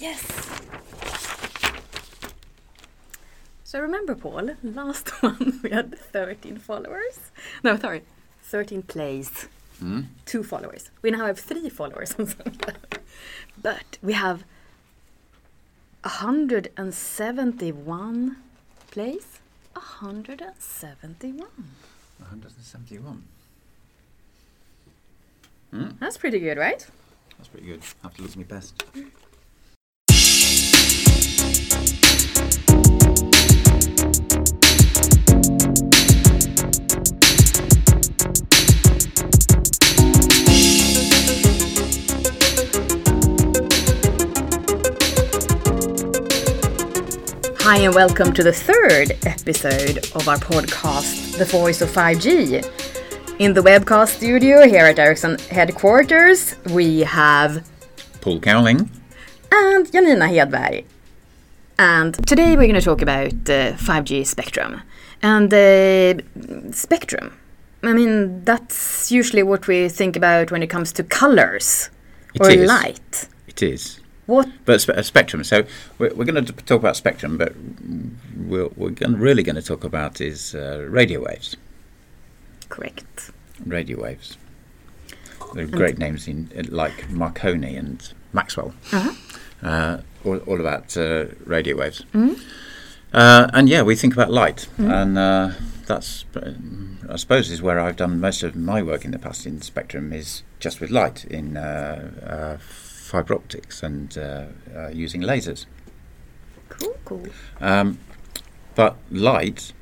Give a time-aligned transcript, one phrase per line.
[0.00, 0.20] Yes.
[3.64, 7.30] So remember, Paul, last one we had 13 followers.
[7.62, 8.02] No, sorry,
[8.44, 9.48] 13 plays,
[9.82, 10.08] Mm.
[10.26, 10.90] two followers.
[11.00, 12.98] We now have three followers on SoundCloud.
[13.62, 14.44] But we have
[16.02, 18.36] 171
[18.90, 19.26] plays.
[19.72, 21.48] 171.
[22.18, 23.22] 171.
[25.98, 26.86] That's pretty good, right?
[27.38, 27.80] That's pretty good.
[28.02, 28.84] I have to look my best.
[47.70, 52.66] Hi, and welcome to the third episode of our podcast, The Voice of 5G.
[53.38, 57.64] In the webcast studio here at Ericsson headquarters, we have
[58.22, 58.90] Paul Cowling.
[59.52, 60.84] and Janina Hedberg.
[61.78, 64.82] And today we're going to talk about uh, 5G spectrum.
[65.22, 67.38] And uh, spectrum,
[67.84, 71.88] I mean, that's usually what we think about when it comes to colors
[72.34, 72.66] It or is.
[72.66, 73.28] light.
[73.46, 74.00] It is.
[74.30, 74.48] What?
[74.64, 75.42] But spe- a spectrum.
[75.42, 75.64] So
[75.98, 77.52] we're, we're going to talk about spectrum, but
[78.36, 81.56] we're, we're gonna, really going to talk about is uh, radio waves.
[82.68, 83.32] Correct.
[83.66, 84.38] Radio waves.
[85.54, 88.72] There are great names in like Marconi and Maxwell.
[88.92, 89.12] Uh-huh.
[89.68, 92.04] Uh, all, all about uh, radio waves.
[93.12, 95.50] Uh, and yeah, we think about light, and uh,
[95.86, 96.24] that's,
[97.08, 100.12] I suppose, is where I've done most of my work in the past in spectrum
[100.12, 101.56] is just with light in
[103.14, 104.44] uh, uh, fibre optics and uh,
[104.76, 105.66] uh, using lasers.
[106.68, 107.26] Cool, cool.
[107.60, 107.98] Um,
[108.74, 109.72] but light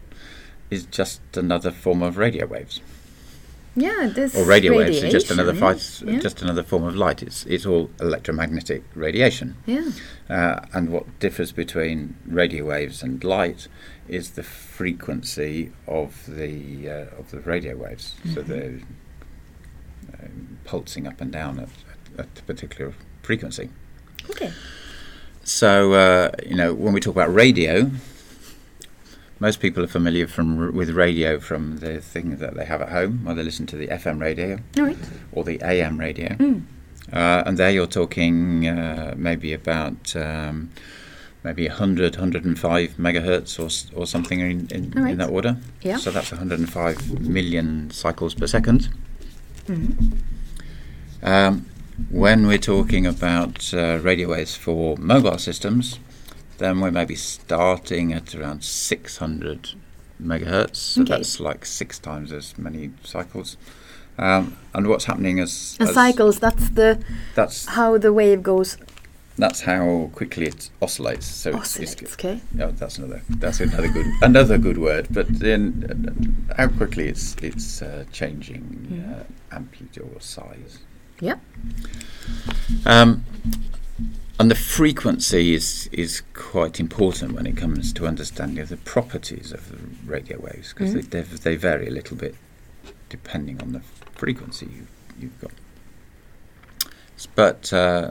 [0.70, 2.80] is just another form of radio waves,
[3.76, 6.18] Yeah, this or radio waves is just another yeah.
[6.22, 7.22] just another form of light.
[7.22, 9.54] It's it's all electromagnetic radiation.
[9.66, 9.90] yeah.
[10.30, 13.68] Uh, and what differs between radio waves and light
[14.08, 18.14] is the frequency of the uh, of the radio waves.
[18.34, 18.52] So Mm-hmm.
[18.52, 18.80] they're
[20.22, 21.68] um, pulsing up and down at,
[22.18, 22.94] at, at a particular
[23.28, 23.68] frequency.
[24.30, 24.50] Okay.
[25.44, 27.90] So uh, you know when we talk about radio,
[29.38, 33.24] most people are familiar from with radio from the thing that they have at home,
[33.24, 34.96] where they listen to the FM radio right.
[35.32, 36.28] or the AM radio.
[36.28, 36.62] Mm.
[37.12, 40.70] Uh, and there you're talking uh, maybe about um,
[41.44, 43.68] maybe 100, 105 megahertz or,
[43.98, 45.12] or something in, in, right.
[45.12, 45.56] in that order.
[45.82, 45.98] Yeah.
[45.98, 48.88] So that's 105 million cycles per second.
[49.66, 50.18] Mhm.
[51.22, 51.66] Um,
[52.10, 55.98] when we're talking about uh, radio waves for mobile systems,
[56.58, 59.70] then we're maybe starting at around 600
[60.22, 60.76] megahertz.
[60.76, 61.10] So Okay.
[61.16, 63.56] that's like six times as many cycles.
[64.18, 66.98] Um, and what's happening as, as cycles, that's the
[67.36, 68.76] that's how the wave goes
[69.38, 71.24] that's how quickly it oscillates.
[71.26, 72.40] So it's, it's, okay?
[72.54, 75.06] yeah, that's another that's another good another good word.
[75.10, 75.62] But then
[76.50, 79.20] uh, how quickly it's it's uh, changing Mm.
[79.20, 79.22] uh,
[79.52, 80.78] amplitude or size.
[81.20, 81.36] Yeah.
[82.86, 83.24] Um,
[84.38, 89.52] and the frequency is is quite important when it comes to understanding of the properties
[89.52, 91.10] of the radio waves because Mhm.
[91.10, 92.34] they, they they vary a little bit
[93.08, 93.80] depending on the
[94.14, 94.86] frequency you,
[95.20, 95.50] you've got.
[97.34, 98.10] But uh,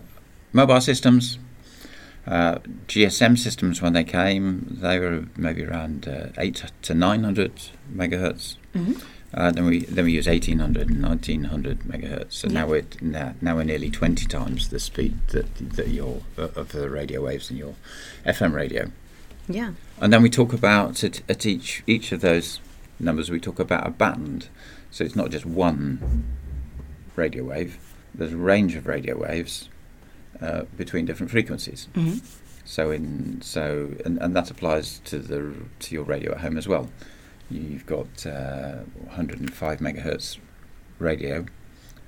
[0.51, 1.37] mobile systems,
[2.25, 7.53] uh, GSM systems when they came, they were maybe around uh, eight to nine hundred
[7.95, 8.55] megahertz.
[8.73, 8.93] hmm
[9.37, 12.33] Uh, then we then we use 1800 and 1900 megahertz.
[12.33, 12.53] So Yeah.
[12.61, 16.69] now we're now, now we're nearly 20 times the speed that that your uh, of
[16.71, 17.75] the radio waves in your
[18.25, 18.91] FM radio.
[19.47, 19.73] Yeah.
[20.01, 22.59] And then we talk about at, at each each of those
[22.99, 24.49] numbers we talk about a band.
[24.89, 26.23] So it's not just one
[27.15, 27.77] radio wave.
[28.15, 29.69] There's a range of radio waves
[30.41, 31.87] uh, between different frequencies.
[31.93, 32.15] hmm
[32.65, 36.67] So in so and, and that applies to the to your radio at home as
[36.67, 36.89] well.
[37.49, 40.37] You've got uh, 105 megahertz
[40.99, 41.45] radio,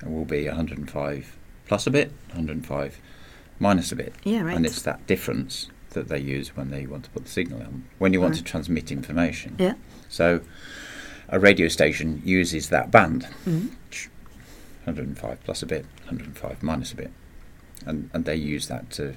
[0.02, 3.00] and will be 105 plus a bit, 105
[3.60, 4.56] minus a bit, Yeah, right.
[4.56, 7.84] and it's that difference that they use when they want to put the signal on.
[8.00, 8.38] When you want Right.
[8.40, 9.56] to transmit information.
[9.60, 9.74] Yeah.
[10.10, 10.42] So
[11.30, 13.70] a radio station uses that band, Mhm.
[14.86, 17.12] 105 plus a bit, 105 minus a bit,
[17.86, 19.16] and and they use that to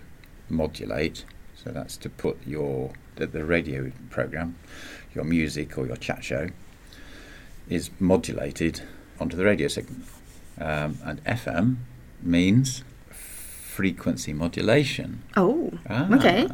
[0.48, 1.24] modulate.
[1.54, 4.56] So that's to put your the, the radio program,
[5.14, 6.48] your music or your chat show,
[7.68, 8.82] is modulated
[9.20, 9.96] onto the radio signal.
[10.60, 11.76] Um, and FM
[12.22, 15.22] means frequency modulation.
[15.36, 16.48] Oh, Ah, okay.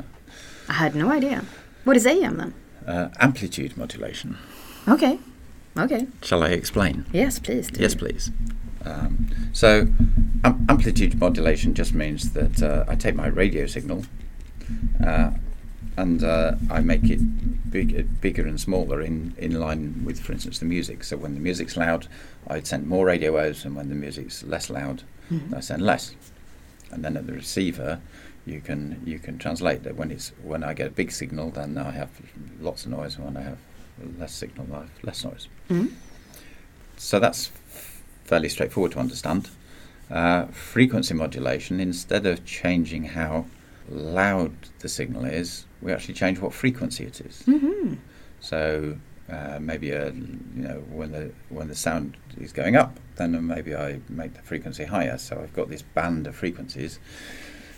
[0.69, 1.45] I had no idea.
[1.85, 2.55] What is AM then?
[2.87, 4.37] Uh, amplitude modulation.
[4.87, 5.19] Okay.
[5.77, 6.07] Okay.
[6.23, 7.05] Shall I explain?
[7.13, 7.69] Yes, please.
[7.69, 7.81] do.
[7.81, 8.31] Yes, please.
[8.85, 9.89] Um, so,
[10.45, 14.05] am- amplitude modulation just means that uh, I take my radio signal
[15.05, 15.31] uh,
[15.99, 20.61] and uh, I make it big, bigger and smaller in, in line with, for instance,
[20.61, 21.03] the music.
[21.05, 22.07] So when the music's loud,
[22.47, 25.53] I send more radio waves, and when the music's less loud, Mhm.
[25.55, 26.15] I send less.
[26.91, 28.01] And then at the receiver,
[28.47, 31.77] you can you can translate that when it's when I get a big signal, then
[31.77, 32.09] I have
[32.61, 33.59] lots of noise, and when I have
[34.19, 35.49] less signal, I have less noise.
[35.69, 35.91] Mhm.
[36.97, 37.51] So that's
[38.25, 39.51] fairly straightforward to understand.
[40.11, 43.45] Uh, frequency modulation, instead of changing how
[43.91, 47.43] loud the signal is, we actually change what frequency it is.
[47.47, 47.99] Mhm.
[48.41, 48.97] So
[49.31, 53.75] uh, maybe a, you know when the when the sound is going up, then maybe
[53.75, 55.19] I make the frequency higher.
[55.19, 56.99] So I've got this band of frequencies.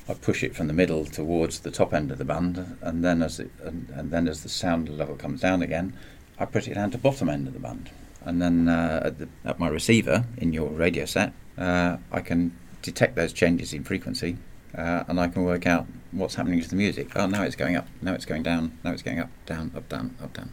[0.08, 3.22] I push it from the middle towards the top end of the band, and then
[3.22, 5.92] as it and, and then as the sound level comes down again,
[6.38, 7.90] I put it down to bottom end of the band.
[8.22, 12.52] And then uh, at, the, at my receiver in your radio set, uh, I can
[12.82, 14.36] detect those changes in frequency,
[14.76, 17.12] uh, and I can work out what's happening to the music.
[17.16, 17.86] Oh, now it's going up.
[18.02, 18.78] Now it's going down.
[18.84, 20.50] Now it's going up, down, up, down, up, down.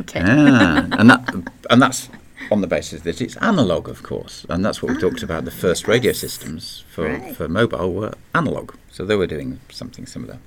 [0.00, 0.20] Okay.
[0.24, 1.34] Ah, and that
[1.70, 2.08] and that's
[2.52, 5.44] on the basis that it's analog, of course, and that's what we talked about.
[5.44, 7.36] The first radio systems for Right.
[7.36, 10.38] for mobile were analog, so they were doing something similar.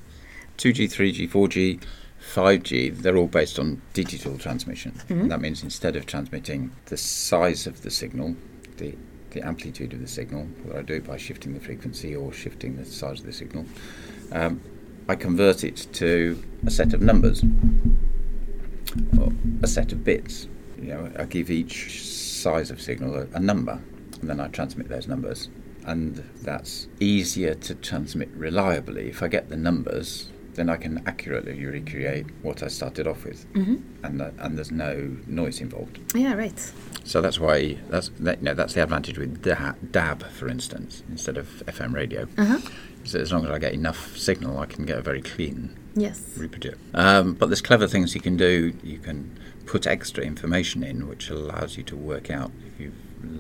[0.58, 1.80] Two G, three G, four G.
[2.36, 4.92] 5G, they're all based on digital transmission.
[5.10, 5.22] Mhm.
[5.22, 8.36] And that means instead of transmitting the size of the signal,
[8.78, 8.94] the,
[9.32, 12.78] the amplitude of the signal, whether I do it by shifting the frequency or shifting
[12.78, 13.66] the size of the signal,
[14.32, 14.62] um,
[15.10, 17.44] I convert it to a set of numbers
[19.20, 19.32] or
[19.64, 20.48] a set of bits.
[20.80, 23.82] You know, I give each size of signal a, a number,
[24.22, 25.50] and then I transmit those numbers.
[25.86, 29.10] And that's easier to transmit reliably.
[29.10, 33.46] If I get the numbers, then I can accurately recreate what I started off with,
[33.54, 33.82] Mhm.
[34.04, 36.00] and uh, and there's no noise involved.
[36.16, 36.60] Yeah, right.
[37.04, 41.04] So that's why that's that, you know, that's the advantage with da- DAB, for instance,
[41.10, 42.28] instead of FM radio.
[42.38, 42.60] Uh-huh.
[43.04, 46.22] So as long as I get enough signal, I can get a very clean Yes.
[46.38, 46.76] reproduce.
[46.94, 48.74] Um, but there's clever things you can do.
[48.84, 49.32] You can
[49.66, 52.94] put extra information in, which allows you to work out if you've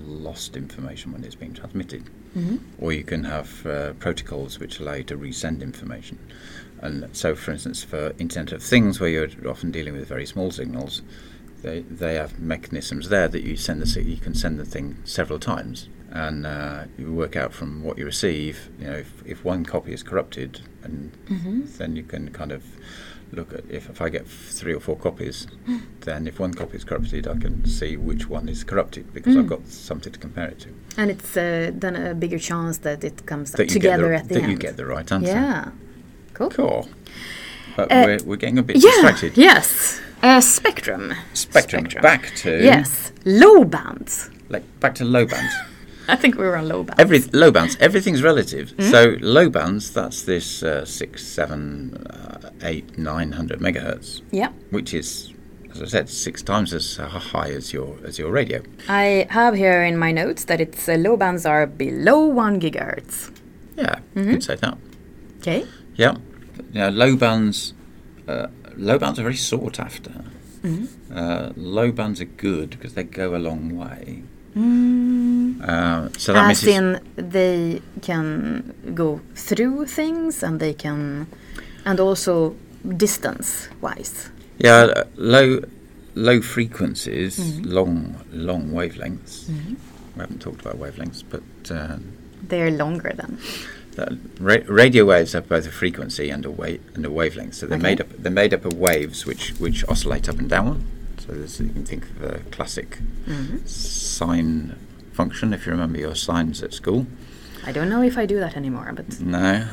[0.07, 2.03] lost information when it's being transmitted.
[2.35, 2.59] Mhm.
[2.79, 6.17] Or you can have uh, protocols which allow you to resend information.
[6.81, 10.51] And so, for instance, for Internet of Things, where you're often dealing with very small
[10.51, 11.01] signals,
[11.61, 15.37] they they have mechanisms there that you send the you can send the thing several
[15.39, 18.69] times, and uh, you work out from what you receive.
[18.79, 21.77] You know, if, if one copy is corrupted, and Mhm.
[21.77, 22.63] then you can kind of
[23.31, 25.45] look at if, if I get three or four copies,
[26.01, 29.45] then if one copy is corrupted, I can see which one is corrupted because I've
[29.45, 29.49] Mm.
[29.49, 30.69] got something to compare it to.
[30.97, 34.27] And it's uh, then a bigger chance that it comes That together get the, at
[34.29, 34.51] the that end.
[34.51, 35.31] you get the right answer.
[35.31, 35.71] Yeah.
[36.49, 36.49] Cool.
[36.49, 36.89] Cool.
[37.77, 38.91] But Uh, we're, we're getting a bit Yeah.
[38.91, 39.37] distracted.
[39.37, 39.99] Yes.
[40.23, 41.13] Uh, spectrum.
[41.33, 41.85] Spectrum.
[42.01, 43.11] Back to Yes.
[43.25, 44.29] Low bands.
[44.49, 45.53] like back to low bands.
[46.09, 46.99] I think we were on low bands.
[46.99, 48.73] Every low bands, everything's relative.
[48.77, 48.91] Mm.
[48.91, 54.49] So low bands, that's this uh, six, seven, uh, eight, nine hundred megahertz, yeah.
[54.71, 55.31] which is,
[55.73, 58.61] as I said, six times as high as your as your radio.
[58.89, 63.31] I have here in my notes that it's uh, low bands are below one gigahertz.
[63.77, 64.31] Yeah, you Mhm.
[64.31, 64.77] could say that.
[65.39, 65.63] Okay.
[65.95, 66.15] Yeah,
[66.73, 67.73] you know, low bands,
[68.27, 68.47] uh,
[68.77, 70.11] low bands are very sought after.
[70.63, 70.87] Mhm.
[71.13, 74.23] Uh, low bands are good because they go a long way.
[74.55, 75.61] Mm.
[75.61, 81.27] Uh, so that As means in, they can go through things and they can,
[81.85, 82.55] and also
[82.97, 84.29] distance wise.
[84.57, 85.61] yeah, uh, low
[86.15, 87.71] low frequencies, Mhm.
[87.73, 89.45] long long wavelengths.
[89.49, 89.75] Mhm.
[90.15, 92.01] We haven't talked about wavelengths, but um,
[92.49, 93.37] They're longer than.
[93.95, 97.55] That ra- radio waves have both a frequency and a wa- and a wavelength.
[97.55, 97.83] So they're Okay.
[97.89, 100.83] made up they're made up of waves which which oscillate up and down.
[101.19, 103.67] So there's, you can think of a classic Mhm.
[103.67, 104.75] sine
[105.13, 107.05] function if you remember your sines at school.
[107.65, 109.65] I don't know if I do that anymore, but No,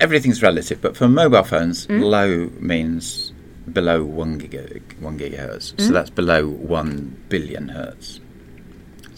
[0.00, 0.80] everything's relative.
[0.80, 2.00] But for mobile phones, Mm.
[2.02, 3.32] low means
[3.72, 5.72] below one giga one gigahertz.
[5.80, 5.92] So Mm.
[5.92, 8.20] that's below one billion hertz.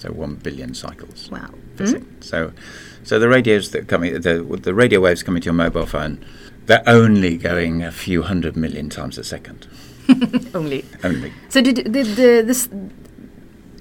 [0.05, 1.31] So one billion cycles.
[1.31, 1.49] wow.
[1.77, 1.89] Mm.
[1.89, 2.03] sec.
[2.21, 2.53] So,
[3.05, 6.19] so the radios that come in, the the radio waves coming to your mobile phone,
[6.67, 9.67] they're only going a few hundred million times a second.
[10.55, 10.85] Only.
[11.03, 11.33] Only.
[11.49, 12.69] So did did the, this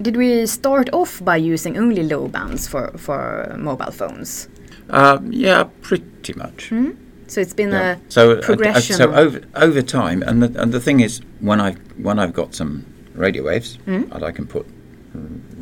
[0.00, 4.48] did we start off by using only low bands for for mobile phones?
[4.88, 6.68] Um, yeah, pretty much.
[6.70, 6.90] Hmm?
[7.26, 7.96] So it's been Yeah.
[7.96, 11.20] a So, uh, uh, progression so over over time, and the, and the thing is,
[11.40, 12.82] when I when I've got some
[13.14, 14.10] radio waves, Mm.
[14.14, 14.64] and I can put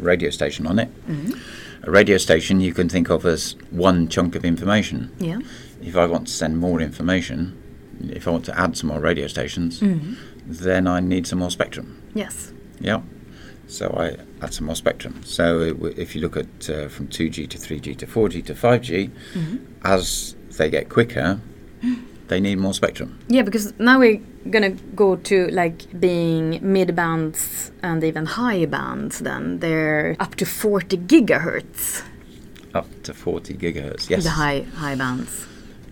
[0.01, 0.89] radio station on it.
[1.09, 1.39] Mhm.
[1.85, 5.11] A radio station you can think of as one chunk of information.
[5.19, 5.39] yeah.
[5.85, 7.55] If I want to send more information,
[8.09, 10.17] if I want to add some more radio stations, Mhm.
[10.47, 11.97] then I need some more spectrum.
[12.15, 12.53] Yes.
[12.81, 13.01] Yeah.
[13.67, 15.15] So I add some more spectrum.
[15.25, 19.11] So it if you look at uh, from 2G to 3G to 4G to 5G,
[19.85, 21.41] as they get quicker,
[22.29, 23.19] they need more spectrum.
[23.29, 29.19] Yeah, because now we're gonna go to like being mid bands and even high bands.
[29.19, 32.03] Then they're up to forty gigahertz.
[32.75, 34.09] Up to 40 gigahertz.
[34.09, 34.25] Yes.
[34.25, 35.47] The high high bands.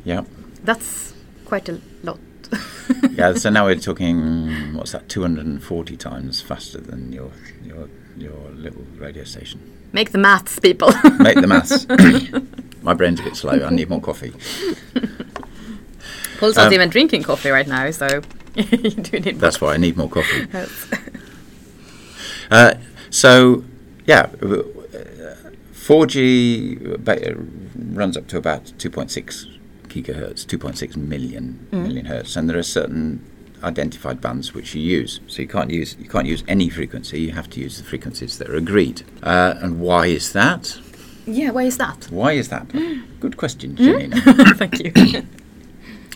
[0.05, 0.25] Yeah.
[0.65, 1.13] That's
[1.45, 2.19] quite a lot.
[3.11, 5.09] yeah, so now we're talking what's that?
[5.09, 7.31] 240 times faster than your
[7.63, 9.61] your your little radio station.
[9.93, 10.93] Make the maths, people.
[11.19, 11.87] Make the maths.
[12.83, 13.63] My brain's a bit slow.
[13.63, 14.33] I need more coffee.
[16.41, 18.23] Paul's not Um, even drinking coffee right now, so
[18.55, 19.41] you do need more.
[19.41, 20.47] That's why I need more coffee.
[22.51, 22.75] Uh,
[23.11, 23.63] so,
[24.07, 24.65] yeah, uh,
[25.73, 26.99] 4G
[27.97, 29.47] runs up to about 2.6
[29.87, 33.25] gigahertz, 2.6 million million hertz, and there are certain
[33.63, 35.21] identified bands which you use.
[35.29, 37.21] So you can't use you can't use any frequency.
[37.21, 39.03] You have to use the frequencies that are agreed.
[39.23, 40.77] Uh, and why is that?
[41.27, 42.09] Yeah, why is that?
[42.11, 42.67] Why is that?
[43.21, 44.21] Good question, Janina.
[44.57, 45.23] Thank you.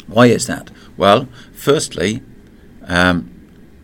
[0.07, 0.71] Why is that?
[0.97, 2.23] Well, firstly,
[2.87, 3.31] um,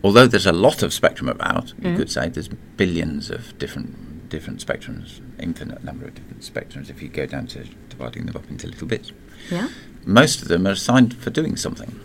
[0.03, 4.65] although there's a lot of spectrum about, you could say there's billions of different different
[4.65, 6.89] spectrums, infinite number of different spectrums.
[6.89, 9.11] If you go down to dividing them up into little bits,
[9.49, 9.67] yeah.
[10.05, 11.99] most of them are assigned for doing something.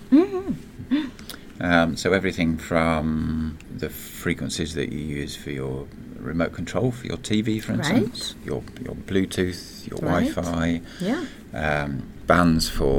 [1.58, 3.88] Um, so everything from the
[4.30, 5.87] frequencies that you use for your
[6.33, 7.95] remote control for your TV, for Right.
[8.02, 10.35] instance, your your Bluetooth, your Right.
[10.35, 10.80] Wi-Fi,
[11.11, 11.23] Yeah.
[11.64, 11.90] um,
[12.26, 12.99] bands for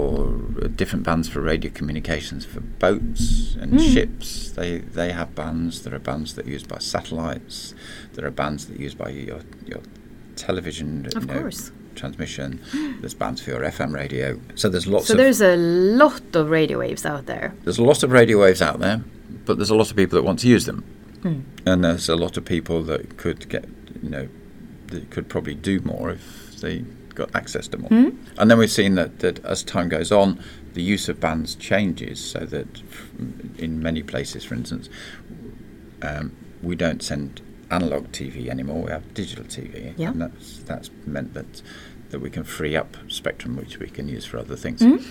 [0.63, 3.93] uh, different bands for radio communications for boats and Mm.
[3.93, 4.27] ships.
[4.59, 5.73] They they have bands.
[5.83, 7.55] There are bands that are used by satellites.
[8.13, 9.41] There are bands that are used by your
[9.71, 9.81] your
[10.45, 11.61] television Of you know, course.
[12.01, 12.49] transmission.
[13.01, 14.27] There's bands for your FM radio.
[14.61, 15.57] So there's lots So of there's a
[16.03, 17.47] lot of radio waves out there.
[17.65, 18.97] there's a lot of radio waves out there,
[19.47, 20.79] but there's a lot of people that want to use them,
[21.23, 21.39] Hmm.
[21.65, 23.65] and there's a lot of people that could get
[24.03, 24.27] you know
[24.87, 26.79] that could probably do more if they
[27.15, 27.89] got access to more.
[27.89, 28.09] Hmm?
[28.37, 30.39] And then we've seen that, that as time goes on,
[30.75, 32.67] the use of bands changes, so that
[33.57, 34.87] in many places, for instance,
[36.03, 36.31] um,
[36.61, 38.83] we don't send analog TV anymore.
[38.83, 40.11] We have digital TV, Yeah.
[40.11, 41.61] and that's that's meant that
[42.11, 44.81] that we can free up spectrum which we can use for other things.
[44.81, 45.03] Mm.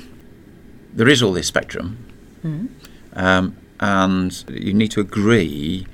[0.94, 1.98] There is all this spectrum,
[2.44, 2.68] Mm.
[3.14, 5.86] um, and you need to agree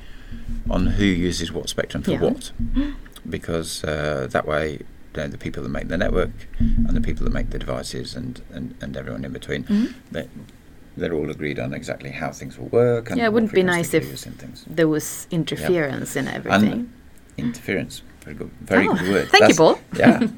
[0.71, 2.21] on who uses what spectrum for Yeah.
[2.21, 2.53] what,
[3.29, 4.79] because uh, that way, you
[5.17, 8.41] know, the people that make the network and the people that make the devices and,
[8.53, 9.95] and, and everyone in between, Mhm.
[10.11, 10.29] they,
[10.97, 13.11] they're all agreed on exactly how things will work.
[13.11, 14.65] And Yeah, it wouldn't be nice if- and.
[14.67, 16.91] There was interference in everything.
[17.39, 19.29] Interference, very good, very Oh, good word.
[19.29, 19.79] thank you, That's- Paul.
[19.99, 20.27] Yeah.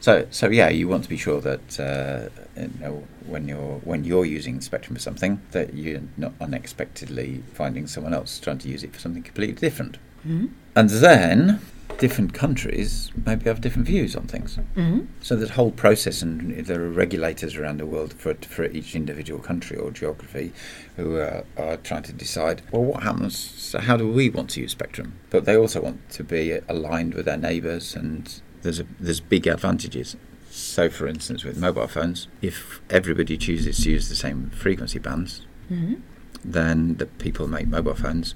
[0.00, 2.28] So, so yeah, you want to be sure that uh,
[2.60, 7.86] you know, when you're when you're using spectrum for something, that you're not unexpectedly finding
[7.86, 9.98] someone else trying to use it for something completely different.
[10.26, 10.50] Mhm.
[10.76, 11.60] And then,
[11.98, 14.58] different countries maybe have different views on things.
[14.76, 15.06] Mhm.
[15.20, 19.40] So that whole process, and there are regulators around the world for for each individual
[19.40, 20.52] country or geography,
[20.96, 23.36] who are, are trying to decide, well, what happens?
[23.36, 25.14] So how do we want to use spectrum?
[25.30, 29.46] But they also want to be aligned with their neighbours, and there's a, there's big
[29.46, 30.16] advantages.
[30.50, 35.42] So, for instance, with mobile phones, if everybody chooses to use the same frequency bands,
[35.70, 36.00] Mhm.
[36.44, 38.34] then the people who make mobile phones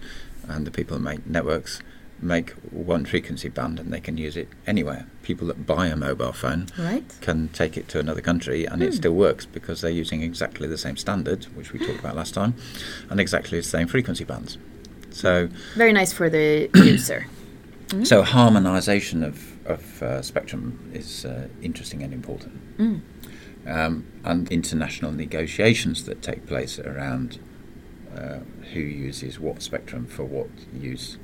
[0.49, 1.81] and the people who make networks
[2.21, 5.07] make one frequency band and they can use it anywhere.
[5.25, 7.03] People that buy a mobile phone Right.
[7.21, 8.97] can take it to another country and it Hmm.
[8.97, 12.55] still works because they're using exactly the same standard, which we talked about last time,
[13.11, 14.57] and exactly the same frequency bands.
[15.11, 17.27] So, Very nice for the user.
[17.89, 18.07] Mm.
[18.07, 22.79] so harmonisation of, of uh, spectrum is uh, interesting and important.
[22.79, 23.01] Mm.
[23.67, 27.39] um, and international negotiations that take place around
[28.17, 28.41] uh,
[28.73, 31.17] who uses what spectrum for what use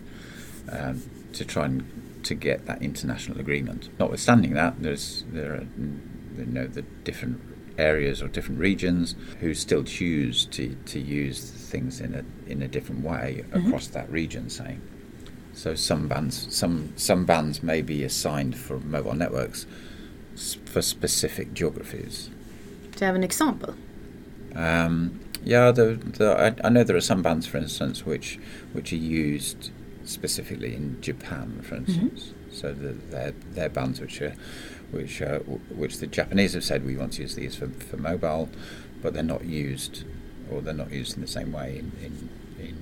[0.71, 1.03] um,
[1.33, 1.85] to try and
[2.25, 3.89] to get that international agreement.
[3.99, 5.67] Notwithstanding that, there's there are
[6.39, 7.41] you know the different
[7.79, 11.39] areas or different regions who still choose to, to use
[11.71, 13.67] things in a in a different way Mhm.
[13.67, 14.79] across that region, say.
[15.59, 19.67] So some bands some some bands may be assigned for mobile networks
[20.65, 22.31] for specific geographies.
[22.93, 23.75] Do you have an example?
[24.55, 28.39] Um, yeah, the, the, I, I know there are some bands, for instance, which
[28.73, 29.73] which are used
[30.05, 32.35] specifically in Japan, for instance.
[32.53, 34.37] So the, they're, they're bands which are
[34.93, 38.49] which uh, which the Japanese have said we want to use these for, for mobile,
[39.03, 40.05] but they're not used
[40.53, 42.29] or they're not used in the same way in, in,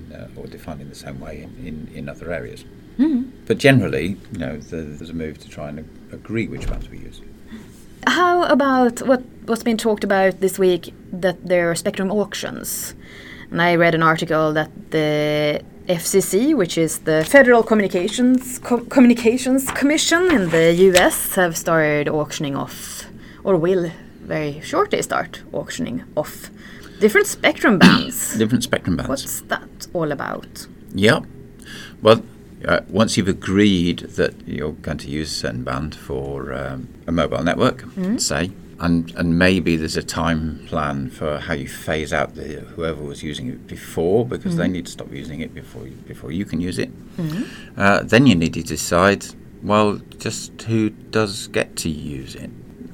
[0.09, 2.63] in uh, or defined in the same way in, in, in other areas.
[2.99, 3.29] Mhm.
[3.45, 6.89] But generally, you know, the, there's a move to try and ag- agree which bands
[6.89, 7.21] we use.
[8.07, 12.95] How about what what's been talked about this week that there are spectrum auctions?
[13.51, 19.71] And I read an article that the FCC, which is the Federal Communications Co- Communications
[19.71, 23.05] Commission in the US, have started auctioning off,
[23.43, 23.89] or will
[24.21, 26.49] very shortly start auctioning off
[26.99, 28.35] different spectrum bands.
[28.37, 29.09] Different spectrum bands.
[29.09, 30.67] What's that all about?
[30.93, 31.21] Yeah.
[32.01, 32.23] Well,
[32.65, 37.11] uh, once you've agreed that you're going to use a certain band for um, a
[37.11, 37.83] mobile network,
[38.17, 43.03] say, and and maybe there's a time plan for how you phase out the whoever
[43.03, 46.45] was using it before because they need to stop using it before you, before you
[46.45, 46.89] can use it.
[47.77, 49.25] Uh, then you need to decide.
[49.63, 52.51] Well, just who does get to use it?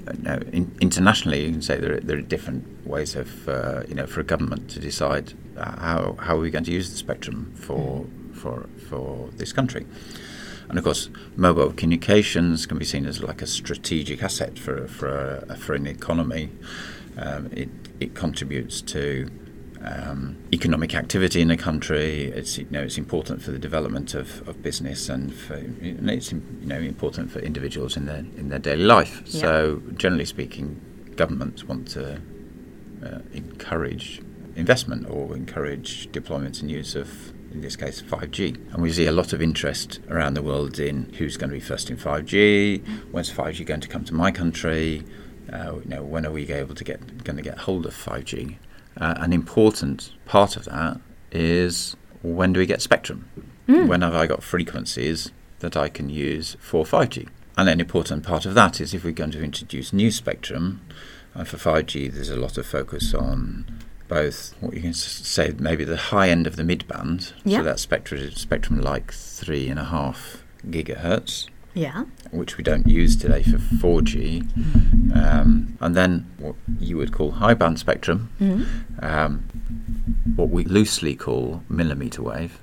[0.07, 3.95] Uh, in, internationally, you can say there are, there are different ways of, uh, you
[3.95, 6.97] know, for a government to decide uh, how how are we going to use the
[6.97, 9.85] spectrum for for for this country.
[10.69, 15.45] And of course, mobile communications can be seen as like a strategic asset for for
[15.49, 16.49] a, for an economy.
[17.17, 17.69] Um, it
[17.99, 19.29] it contributes to
[19.83, 22.25] um, economic activity in a country.
[22.25, 26.31] It's you know it's important for the development of, of business and for and it's
[26.31, 29.21] you know important for individuals in their in their daily life.
[29.25, 29.41] Yeah.
[29.41, 30.79] So generally speaking,
[31.15, 32.21] governments want to
[33.05, 34.21] uh, encourage
[34.55, 38.73] investment or encourage deployment and use of, in this case, 5G.
[38.73, 41.59] And we see a lot of interest around the world in who's going to be
[41.59, 45.03] first in 5G, when's 5G going to come to my country,
[45.51, 48.57] uh, you know, when are we able to get going to get hold of 5G?
[48.99, 50.99] Uh, an important part of that
[51.31, 53.27] is when do we get spectrum?
[53.65, 57.27] When have I got frequencies that I can use for 5G?
[57.57, 60.81] And an important part of that is if we're going to introduce new spectrum,
[61.33, 63.65] and for 5G, there's a lot of focus on
[64.09, 67.59] both what you can say maybe the high end of the mid band, Yeah.
[67.59, 72.03] so that spectrum spectrum like three and a half gigahertz, Yeah.
[72.31, 74.43] which we don't use today for 4G,
[75.15, 78.29] um, and then what you would call high band spectrum,
[79.01, 79.43] um,
[80.35, 82.59] what we loosely call millimeter wave.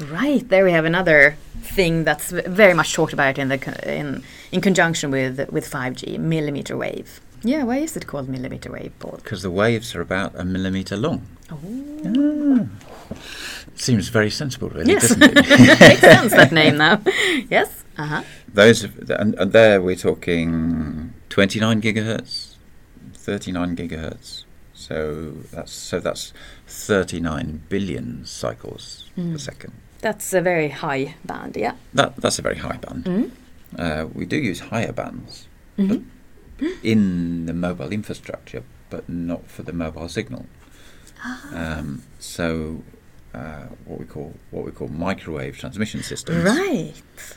[0.00, 4.22] Right, there we have another thing that's very much talked about in the co- in
[4.50, 7.20] in conjunction with with 5G, millimeter wave.
[7.44, 9.18] Yeah, why is it called millimeter wave, Paul?
[9.22, 11.20] Because the waves are about a millimeter long.
[11.52, 12.68] Oh.
[13.74, 15.34] Seems very sensible, really, Yes, doesn't it?
[15.80, 17.00] makes sense that name now.
[17.50, 18.22] yes, uh huh.
[18.54, 22.54] Those and, and there we're talking 29 gigahertz,
[23.14, 24.44] 39 gigahertz.
[24.74, 26.32] So that's so that's
[26.66, 29.72] 39 billion cycles per second.
[30.00, 31.56] That's a very high band.
[31.56, 31.74] Yeah.
[31.94, 33.04] That that's a very high band.
[33.04, 33.30] Mhm.
[33.78, 35.46] Uh, we do use higher bands
[35.78, 35.88] Mhm.
[36.58, 40.46] but in the mobile infrastructure, but not for the mobile signal.
[41.52, 42.82] Um, so
[43.34, 46.42] uh, what we call what we call microwave transmission systems.
[46.44, 46.94] Right.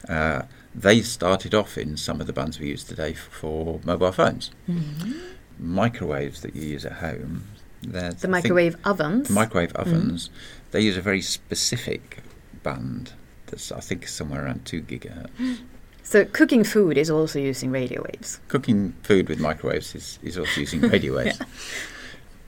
[0.09, 0.43] Uh,
[0.75, 4.51] they started off in some of the bands we use today for mobile phones.
[4.69, 5.13] Mm-hmm.
[5.59, 7.43] Microwaves that you use at home,
[7.81, 9.29] they're The microwave ovens.
[9.29, 9.79] microwave mm.
[9.79, 10.29] ovens,
[10.71, 12.19] they use a very specific
[12.63, 13.13] band
[13.47, 15.59] that's I think somewhere around two gigahertz.
[16.03, 18.39] so cooking food is also using radio waves.
[18.47, 21.39] Cooking food with microwaves is, is also using radio waves.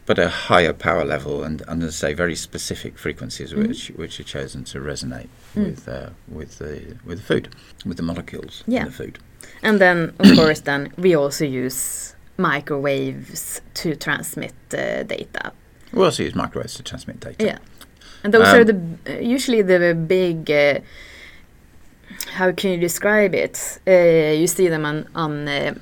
[0.05, 3.67] But a higher power level and, and as I say, very specific frequencies Mm-hmm.
[3.67, 5.65] which which are chosen to resonate Mm.
[5.65, 7.47] with uh, with the with the food,
[7.85, 8.81] with the molecules Yeah.
[8.81, 9.17] in the food.
[9.63, 15.51] And then, of course, then we also use microwaves to transmit uh, data.
[15.93, 17.45] We also use microwaves to transmit data.
[17.45, 17.57] Yeah,
[18.23, 20.49] and those Um, are the uh, usually the big.
[20.51, 20.79] Uh,
[22.33, 23.79] how can you describe it?
[23.87, 25.47] Uh, you see them on on.
[25.47, 25.73] Uh,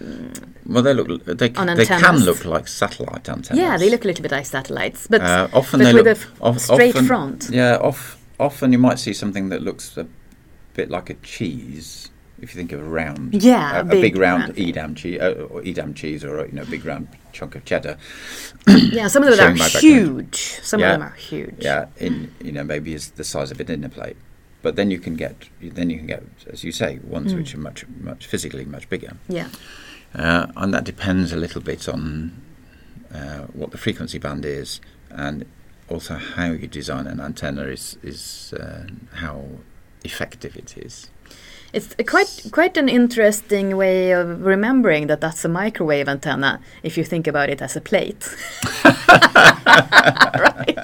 [0.65, 3.59] Well, they look they, they can look like satellite antennas.
[3.59, 6.17] yeah, they look a little bit like satellites, but Uh, often but they with look
[6.17, 7.49] a f- of- straight often- front.
[7.51, 10.05] Yeah, off, often you might see something that looks a
[10.75, 12.09] bit like a cheese.
[12.41, 14.57] If you think of a round, Yeah, a, a big, big round.
[14.59, 17.95] Edam cheese, uh, or Edam cheese, or a, you know, big round chunk of cheddar.
[18.67, 20.59] yeah, some of them are huge.
[20.61, 20.93] Some Yeah.
[20.93, 21.55] of them are huge.
[21.59, 24.17] Yeah, in you know maybe it's the size of a dinner plate.
[24.63, 27.37] But then you can get then you can get, as you say, ones Mm.
[27.37, 29.11] which are much much physically much bigger.
[29.29, 29.49] Yeah.
[30.15, 32.31] Uh, and that depends a little bit on
[33.13, 34.79] uh, what the frequency band is,
[35.11, 35.45] and
[35.89, 38.83] also how you design an antenna is is uh,
[39.15, 39.45] how
[40.03, 41.09] effective it is.
[41.73, 47.03] It's quite quite an interesting way of remembering that that's a microwave antenna if you
[47.03, 48.29] think about it as a plate.
[50.47, 50.77] right.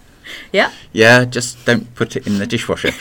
[0.52, 0.70] yeah.
[0.92, 2.90] Yeah, just don't put it in the dishwasher.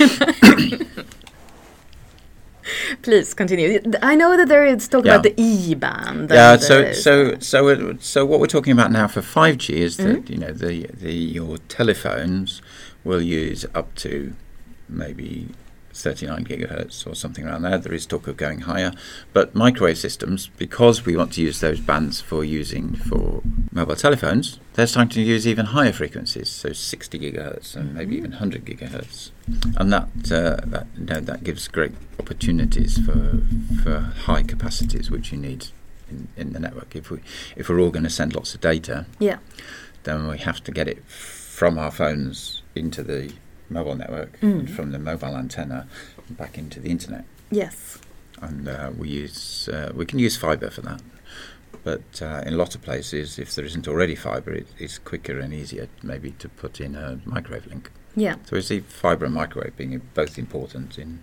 [3.01, 3.79] Please continue.
[4.01, 5.13] I know that there is talk Yeah.
[5.15, 6.29] about the E band.
[6.29, 10.03] yeah, so so so so what we're talking about now for five G is that
[10.25, 10.31] Mm-hmm.
[10.33, 12.61] you know the the your telephones
[13.03, 14.33] will use up to
[14.87, 15.47] maybe
[16.01, 17.77] 39 gigahertz or something around there.
[17.77, 18.91] There is talk of going higher,
[19.33, 24.59] but microwave systems, because we want to use those bands for using for mobile telephones,
[24.73, 29.31] they're starting to use even higher frequencies, so 60 gigahertz and maybe even 100 gigahertz,
[29.77, 33.41] and that uh, that you know, that gives great opportunities for
[33.83, 35.67] for high capacities which you need
[36.09, 36.95] in, in the network.
[36.95, 37.19] If we
[37.55, 39.37] if we're all going to send lots of data, Yeah.
[40.03, 43.33] then we have to get it from our phones into the
[43.69, 44.59] mobile network, Mm.
[44.59, 45.87] and from the mobile antenna
[46.29, 47.25] back into the internet.
[47.51, 47.99] Yes.
[48.41, 51.01] And uh, we use uh, we can use fibre for that,
[51.83, 55.39] but uh, in a lot of places, if there isn't already fibre, it, it's quicker
[55.39, 57.91] and easier maybe to put in a microwave link.
[58.15, 58.35] Yeah.
[58.45, 61.19] So we see fibre and microwave being both important in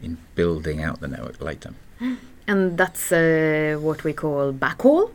[0.00, 1.74] in building out the network later.
[2.48, 5.10] And that's uh, what we call backhaul,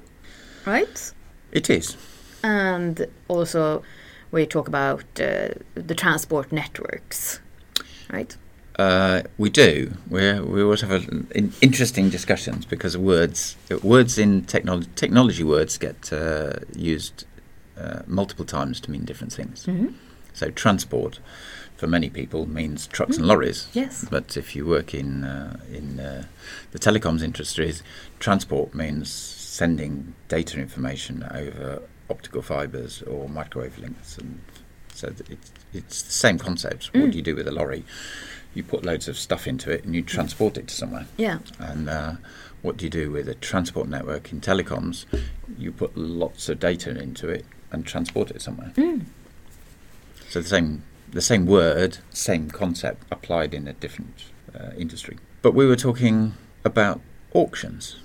[0.65, 1.13] right?
[1.51, 1.97] It is.
[2.41, 3.83] And also,
[4.31, 7.39] we talk about uh, the transport networks,
[8.11, 8.35] right?
[8.77, 9.93] Uh, we do.
[10.09, 15.77] We we always have a, in, interesting discussions because words words in technology technology words
[15.77, 17.25] get uh, used
[17.79, 19.65] uh, multiple times to mean different things.
[19.65, 19.87] Mm-hmm.
[20.33, 21.19] So transport
[21.75, 23.67] for many people means trucks and lorries.
[23.73, 24.05] Yes.
[24.09, 26.25] But if you work in uh, in uh,
[26.71, 27.81] the telecoms industries,
[28.19, 34.41] transport means sending data information over optical fibres or microwave links, and
[34.93, 36.87] so it's it's the same concept.
[36.93, 37.11] What Mm.
[37.11, 37.83] do you do with a lorry?
[38.53, 41.05] You put loads of stuff into it and you transport it to somewhere.
[41.17, 41.39] Yeah.
[41.59, 42.13] And uh,
[42.63, 45.05] what do you do with a transport network in telecoms?
[45.59, 48.71] You put lots of data into it and transport it somewhere.
[48.75, 49.05] Mm.
[50.29, 54.23] So the same the same word, same concept applied in a different
[54.57, 55.17] uh, industry.
[55.41, 56.33] But we were talking
[56.65, 56.99] about
[57.33, 57.97] auctions,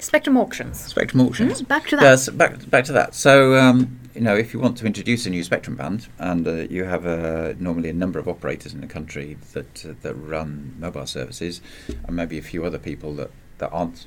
[0.00, 0.78] Spectrum auctions.
[0.80, 1.62] spectrum auctions.
[1.62, 2.02] Mm, back to that.
[2.02, 3.14] Yes, back back to that.
[3.14, 6.52] So um, you know, if you want to introduce a new spectrum band, and uh,
[6.70, 10.74] you have uh, normally a number of operators in the country that uh, that run
[10.78, 14.06] mobile services, and maybe a few other people that that aren't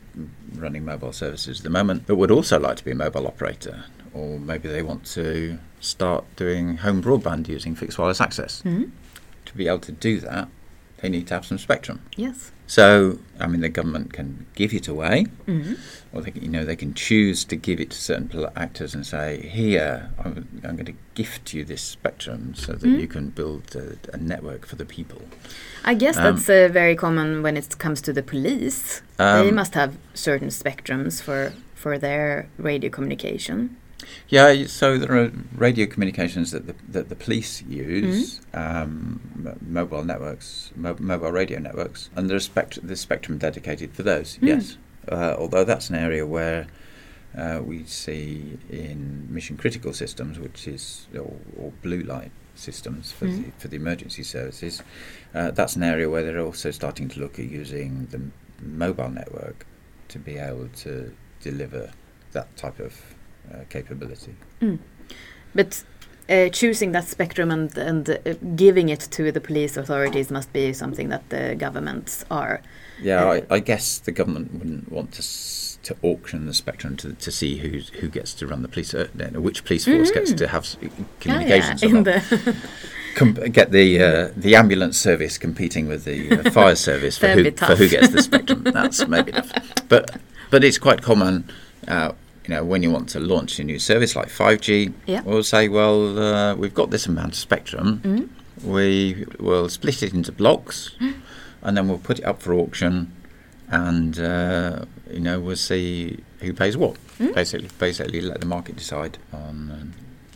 [0.55, 3.85] running mobile services at the moment, but would also like to be a mobile operator,
[4.13, 8.61] or maybe they want to start doing home broadband using fixed wireless access.
[8.63, 8.91] Mhm.
[9.45, 10.47] To be able to do that,
[11.01, 12.01] they need to have some spectrum.
[12.15, 12.51] Yes.
[12.67, 15.73] So, I mean, the government can give it away, hmm
[16.11, 19.05] or they, can- you know, they can choose to give it to certain actors and
[19.05, 22.99] say, "Here, I'm, I'm going to gift you this spectrum so that Mm.
[23.01, 25.21] you can build a, a network for the people."
[25.85, 29.01] I guess Um, that's uh, very common when it comes to the police.
[29.17, 33.69] they Um, must have certain spectrums for for their radio communication.
[34.29, 39.19] Yeah, so there are radio communications that the, that the police use, um,
[39.61, 44.37] mobile networks, mo- mobile radio networks, and there's spect- there's spectrum dedicated for those.
[44.37, 44.47] Mm.
[44.47, 44.77] Yes,
[45.11, 46.67] uh, although that's an area where
[47.37, 53.25] uh, we see in mission critical systems, which is or, or blue light systems for
[53.25, 53.45] Mm.
[53.45, 54.81] the for the emergency services,
[55.33, 58.21] uh, that's an area where they're also starting to look at using the
[58.63, 59.65] mobile network
[60.09, 61.91] to be able to deliver
[62.31, 62.93] that type of
[63.51, 64.33] uh, capability.
[65.55, 65.83] But
[66.29, 68.15] uh, choosing that spectrum and and uh,
[68.55, 72.61] giving it to the police authorities must be something that the governments are.
[73.01, 77.13] Yeah, I, I guess the government wouldn't want to s- to auction the spectrum to
[77.13, 79.07] to see who's who gets to run the police, uh,
[79.41, 80.37] which police force gets Mhm.
[80.37, 80.87] to have s- Ah,
[81.19, 81.81] communications.
[81.81, 82.21] yeah, in the
[83.15, 87.51] Com- get the uh, the ambulance service competing with the uh, fire service for who
[87.51, 88.63] for who gets the spectrum.
[88.63, 89.51] That's maybe tough,
[89.89, 90.17] but
[90.51, 91.43] but it's quite common.
[92.49, 95.21] Uh, you know, when you want to launch a new service like 5G, Yeah.
[95.21, 98.01] we'll say, well, uh, we've got this amount of spectrum.
[98.03, 98.29] Mm.
[98.63, 100.91] We will split it into blocks,
[101.61, 103.11] and then we'll put it up for auction,
[103.69, 106.95] and uh, you know we'll see who pays what.
[107.19, 107.33] Mm.
[107.35, 109.93] Basically, basically let the market decide on um,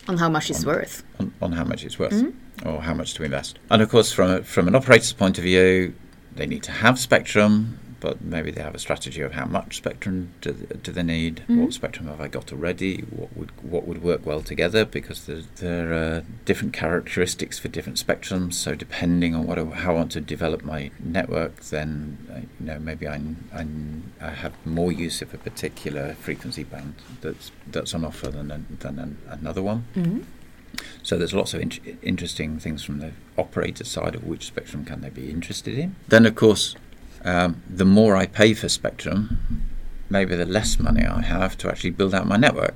[0.08, 1.04] on how much it's On- worth.
[1.20, 2.34] on, on how much it's worth Mm.
[2.66, 3.60] or how much to invest.
[3.70, 5.94] And of course, from a, from an operator's point of view,
[6.36, 10.34] they need to have spectrum, but maybe they have a strategy of how much spectrum
[10.42, 11.42] do, do they need?
[11.48, 11.62] Mhm.
[11.62, 12.98] What spectrum have I got already?
[13.10, 14.84] What would what would work well together?
[14.84, 18.56] Because there, there are different characteristics for different spectrums.
[18.56, 22.66] So depending on what I, how I want to develop my network, then uh, you
[22.68, 23.22] know maybe I,
[24.22, 28.78] I have more use of a particular frequency band that's that's on offer than an,
[28.82, 29.86] than an, another one.
[29.96, 30.26] Mm.
[31.04, 35.00] So there's lots of in- interesting things from the operator side of which spectrum can
[35.02, 35.96] they be interested in.
[36.10, 36.76] Then of course,
[37.24, 39.66] um, the more I pay for spectrum,
[40.10, 42.76] maybe the less money I have to actually build out my network.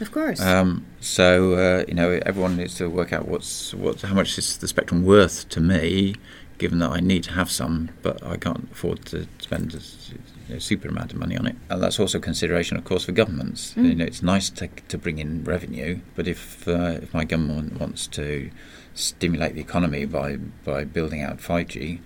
[0.00, 0.40] Of course.
[0.42, 4.58] Um, so uh, you know, everyone needs to work out what's what how much is
[4.58, 6.14] the spectrum worth to me
[6.58, 10.88] given that I need to have some, but I can't afford to spend a, super
[10.88, 11.56] amount of money on it.
[11.68, 13.74] And that's also a consideration, of course, for governments.
[13.74, 13.84] Mm.
[13.84, 17.80] You know, it's nice to, to bring in revenue, but if uh, if my government
[17.80, 18.50] wants to
[18.94, 22.00] stimulate the economy by by building out 5G.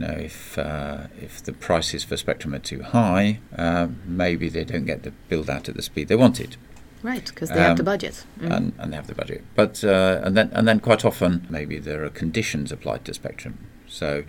[0.00, 4.64] You know, if uh, if the prices for spectrum are too high, uh, maybe they
[4.64, 6.56] don't get the build out at the speed they wanted.
[7.02, 8.24] Right, because they have the Um, budget.
[8.40, 8.56] Mm.
[8.56, 9.44] and, and they have the budget.
[9.54, 13.58] But uh, and then and then quite often maybe there are conditions applied to spectrum.
[13.86, 14.24] So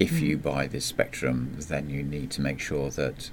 [0.00, 0.20] if Mm.
[0.22, 3.30] you buy this spectrum, then you need to make sure that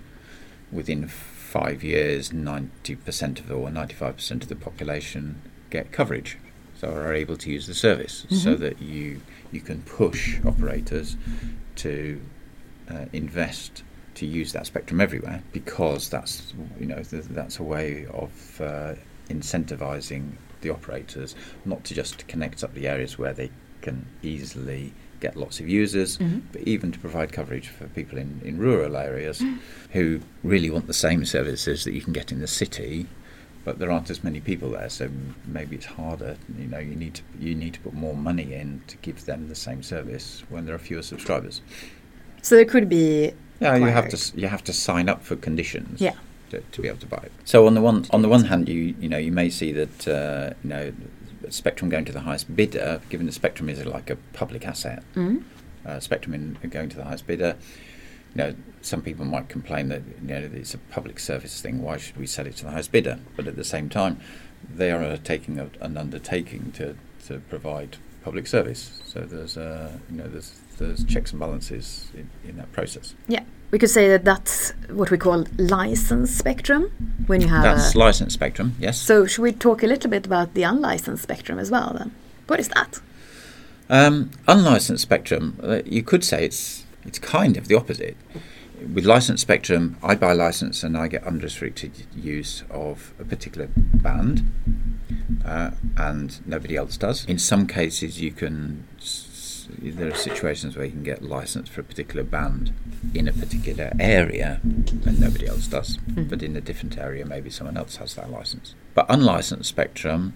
[0.71, 5.41] within five years, ninety percent of the, or ninety five percent of the population
[5.71, 6.37] get coverage,
[6.79, 8.59] so are able to use the service, so Mhm.
[8.59, 11.17] that you you can push operators
[11.77, 12.21] to
[12.89, 13.83] uh, invest
[14.15, 18.93] to use that spectrum everywhere because that's you know th- that's a way of uh,
[19.29, 23.49] incentivizing the operators not to just connect up the areas where they
[23.81, 26.41] can easily get lots of users Mhm.
[26.51, 29.43] but even to provide coverage for people in, in rural areas
[29.91, 33.05] who really want the same services that you can get in the city
[33.63, 35.09] but there aren't as many people there so
[35.45, 38.81] maybe it's harder you know you need to you need to put more money in
[38.87, 41.61] to give them the same service when there are fewer subscribers
[42.41, 46.01] So there could be yeah, you have to you have to sign up for conditions.
[46.01, 46.15] Yeah.
[46.49, 47.31] To, to be able to buy it.
[47.45, 50.07] So on the one on the one hand, you you know you may see that
[50.07, 50.93] uh, you know
[51.49, 55.03] spectrum going to the highest bidder, given the spectrum is like a public asset.
[55.15, 55.43] Mm.
[55.85, 57.55] Uh, spectrum in going to the highest bidder.
[58.33, 61.81] You know, some people might complain that you know it's a public service thing.
[61.81, 63.19] Why should we sell it to the highest bidder?
[63.35, 64.19] But at the same time,
[64.69, 66.95] they are taking a, an undertaking to,
[67.27, 69.01] to provide public service.
[69.05, 73.13] So there's uh, you know there's there's checks and balances in, in that process.
[73.27, 76.91] Yeah, we could say that that's what we call license spectrum
[77.27, 77.63] when you have.
[77.63, 78.99] That's a, licensed spectrum, yes.
[78.99, 81.95] so should we talk a little bit about the unlicensed spectrum as well?
[81.97, 82.11] Then,
[82.47, 82.99] what is that?
[83.89, 88.17] Um, unlicensed spectrum, uh, you could say it's it's kind of the opposite.
[88.93, 93.69] With licensed spectrum, I buy a license and I get unrestricted use of a particular
[93.75, 94.51] band,
[95.45, 97.25] uh, and nobody else does.
[97.25, 98.87] In some cases, you can.
[99.79, 102.73] There are situations where you can get license for a particular band
[103.13, 105.97] in a particular area, and nobody else does.
[106.09, 106.29] Mhm.
[106.29, 108.75] But in a different area, maybe someone else has that license.
[108.95, 110.33] But unlicensed spectrum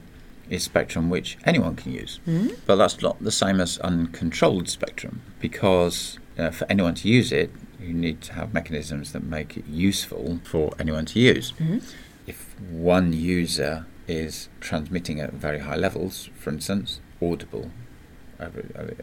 [0.49, 2.19] is spectrum which anyone can use.
[2.27, 2.55] Mm?
[2.65, 7.51] But that's not the same as uncontrolled spectrum because uh, for anyone to use it,
[7.79, 11.53] you need to have mechanisms that make it useful for anyone to use.
[11.59, 11.83] Mhm.
[12.27, 17.71] If one user is transmitting at very high levels, for instance, audible,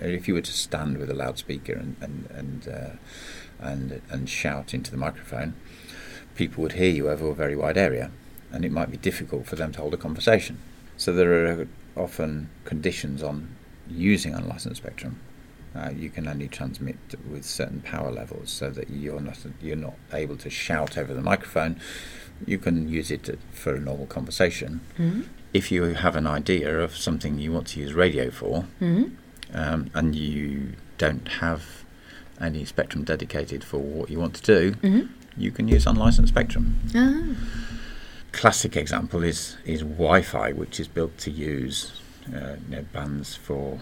[0.01, 2.91] if you were to stand with a loudspeaker and and and, uh,
[3.61, 5.55] and and shout into the microphone,
[6.35, 8.11] people would hear you over a very wide area,
[8.53, 10.59] and it might be difficult for them to hold a conversation.
[10.97, 13.49] So there are often conditions on
[13.89, 15.17] using unlicensed spectrum.
[15.75, 16.97] Uh, you can only transmit
[17.31, 21.23] with certain power levels, so that you're not you're not able to shout over the
[21.23, 21.81] microphone.
[22.47, 24.81] You can use it for a normal conversation.
[24.99, 25.27] Mm?
[25.55, 29.13] If you have an idea of something you want to use radio for, Mm?
[29.55, 31.63] um, and you don't have
[32.41, 35.09] any spectrum dedicated for what you want to do, Mm?
[35.37, 36.75] you can use unlicensed spectrum.
[36.95, 37.23] Ah.
[38.33, 41.93] Classic example is is Wi-Fi, which is built to use
[42.35, 43.79] uh, you know, bands for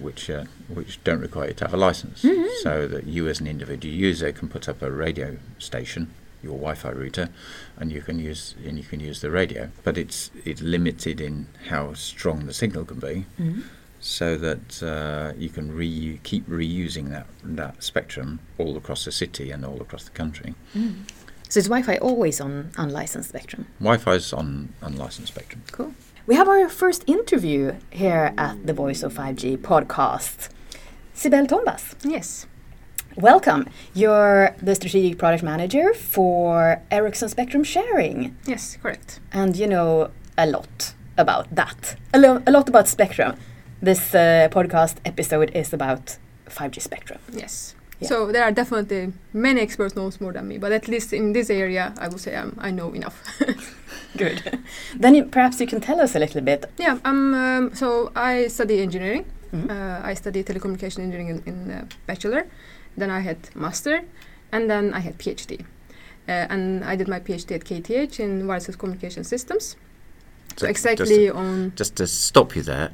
[0.00, 2.48] which uh, which don't require you to have a license, Mhm.
[2.62, 6.08] so that you as an individual user can put up a radio station,
[6.42, 7.28] your Wi-Fi router,
[7.76, 9.70] and you can use and you can use the radio.
[9.82, 13.62] But it's it's limited in how strong the signal can be, Mm?
[14.00, 19.50] so that uh, you can re- keep reusing that that spectrum all across the city
[19.50, 20.54] and all across the country.
[20.74, 20.94] Mm.
[21.48, 23.66] So is Wi-Fi always on unlicensed spectrum?
[23.78, 25.62] Wi-Fi is on unlicensed spectrum.
[25.70, 25.94] Cool.
[26.26, 30.48] We have our first interview here at the Voice of 5G podcast.
[31.14, 32.46] Sibel Tombaz, Yes.
[33.16, 33.68] welcome.
[33.94, 39.20] You're the strategic product manager for Ericsson Spectrum Sharing, Yes, correct.
[39.32, 41.96] and you know a lot about that.
[42.12, 43.36] A, lo- a lot about Spectrum.
[43.80, 46.16] This uh, podcast episode is about
[46.48, 47.20] 5G Spectrum.
[47.32, 47.74] Yes.
[48.04, 48.08] Yeah.
[48.08, 51.50] So there are definitely many experts knows more than me, but at least in this
[51.50, 53.16] area, I would say I'm, I know enough.
[54.16, 54.42] Good.
[55.00, 56.64] then you, perhaps you can tell us a little bit.
[56.78, 56.98] yeah.
[57.04, 57.34] Um.
[57.34, 59.24] um, so I study engineering.
[59.52, 59.70] Mhm.
[59.70, 62.46] Uh, I studied telecommunication engineering in, in uh, bachelor.
[62.96, 64.02] Then I had master,
[64.52, 65.60] and then I had PhD.
[66.28, 69.76] Uh, and I did my PhD at KTH in wireless communication systems.
[70.56, 72.90] So exactly on Just to stop you there,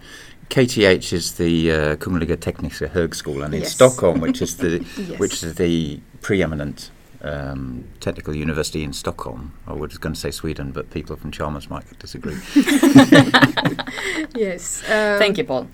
[0.50, 3.72] KTH is the uh, Kungliga Tekniska Högskolan in Yes.
[3.72, 5.18] Stockholm, which is the yes.
[5.20, 6.90] which is the preeminent
[7.22, 9.52] um, technical university in Stockholm.
[9.68, 12.36] I was going to say Sweden, but people from Chalmers might disagree.
[14.34, 14.82] yes.
[14.90, 15.68] Um, Thank you, Paul.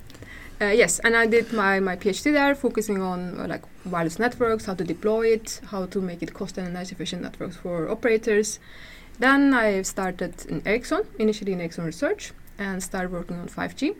[0.61, 4.67] Uh, yes, and I did my, my PhD there, focusing on uh, like wireless networks,
[4.67, 8.59] how to deploy it, how to make it cost and energy efficient networks for operators.
[9.19, 13.97] Then I started in Ericsson, initially in Ericsson Research, and started working on 5G.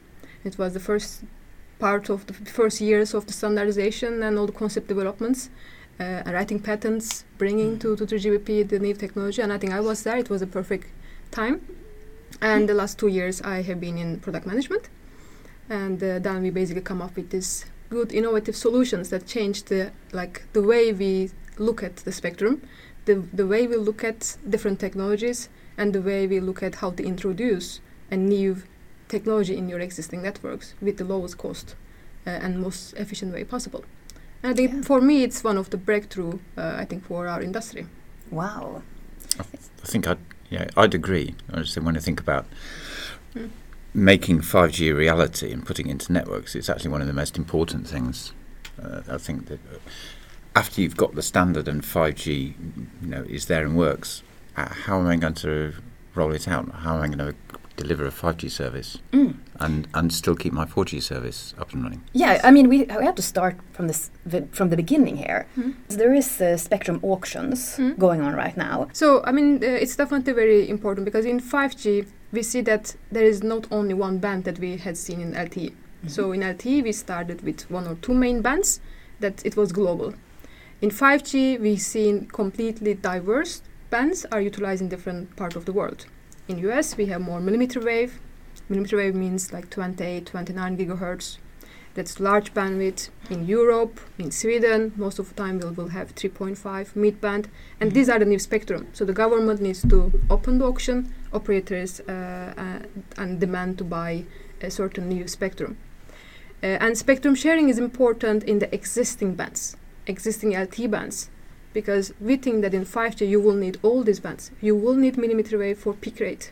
[0.47, 1.25] It was the first
[1.79, 5.51] part of the first years of the standardization and all the concept developments,
[6.01, 9.43] uh, writing patents, bringing to, to 3GPP the new technology.
[9.43, 10.17] And I think I was there.
[10.17, 10.87] It was a perfect
[11.31, 11.61] time.
[12.41, 14.89] And the last two years I have been in product management
[15.69, 19.93] and uh, then we basically come up with these good innovative solutions that change the
[20.13, 22.63] like the way we look at the spectrum
[23.05, 26.91] the, the way we look at different technologies and the way we look at how
[26.91, 27.81] to introduce
[28.11, 28.63] a new
[29.09, 31.75] technology in your existing networks with the lowest cost
[32.27, 33.85] uh, and most efficient way possible
[34.43, 34.83] and i think Yeah.
[34.83, 37.87] for me it's one of the breakthrough uh, i think for our industry
[38.31, 38.83] Wow.
[39.39, 40.19] I think I'd
[40.51, 41.35] yeah I'd agree.
[41.53, 42.45] I just when I think about
[43.37, 43.51] Mm.
[43.95, 47.37] making 5G a reality and putting it into networks, it's actually one of the most
[47.39, 48.33] important things.
[48.83, 49.79] Uh, I think that uh,
[50.57, 52.27] after you've got the standard and 5G,
[53.03, 54.23] you know, is there and works,
[54.57, 55.75] uh, how am I going to
[56.15, 56.65] roll it out?
[56.85, 57.35] How am I going to
[57.77, 59.35] deliver a 5G service Mm.
[59.61, 62.01] and and still keep my 4G service up and running?
[62.15, 65.47] Yeah, I mean, we, we have to start from this the- from the beginning here.
[65.59, 65.75] Mm.
[65.89, 67.99] So there is uh, spectrum auctions Mm.
[67.99, 68.89] going on right now.
[68.93, 73.25] So, I mean, uh, it's definitely very important because in 5G, we see that there
[73.29, 75.73] is not only one band that we had seen in LTE.
[76.09, 78.81] So, in LTE, we started with one or two main bands
[79.21, 80.13] that it was global.
[80.81, 86.07] In 5G, we've seen completely diverse bands are utilized in different parts of the world.
[86.49, 88.21] In US, we have more millimeter wave.
[88.69, 91.39] Millimeter wave means like 28, 29 gigahertz.
[91.95, 93.09] That's large bandwidth.
[93.31, 97.49] In Europe, in Sweden, most of the time we'll, will have 3.5 mid band
[97.81, 97.95] and Mhm.
[97.95, 98.87] these are the new spectrum.
[98.93, 102.79] So the government needs to open the auction, operators uh, uh,
[103.17, 104.25] and demand to buy
[104.61, 105.77] a certain new spectrum.
[106.63, 111.31] Uh, and spectrum sharing is important in the existing bands, existing LTE bands,
[111.81, 114.51] because we think that in 5G you will need all these bands.
[114.69, 116.45] You will need millimeter wave for peak rate.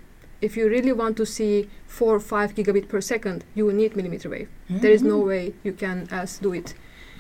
[0.42, 3.96] If you really want to see 4 or 5 gigabit per second, you will need
[3.96, 4.48] millimeter wave.
[4.82, 5.26] There is no Mhm.
[5.32, 6.74] way you can else do it.